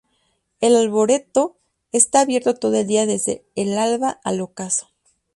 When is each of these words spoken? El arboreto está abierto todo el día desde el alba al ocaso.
El 0.61 0.75
arboreto 0.77 1.59
está 1.91 2.21
abierto 2.21 2.55
todo 2.55 2.73
el 2.79 2.87
día 2.87 3.05
desde 3.05 3.45
el 3.53 3.77
alba 3.77 4.19
al 4.23 4.41
ocaso. 4.41 4.89